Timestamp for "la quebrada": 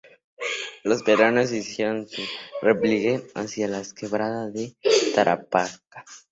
3.67-4.49